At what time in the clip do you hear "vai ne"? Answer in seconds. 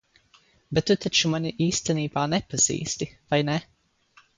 3.35-3.65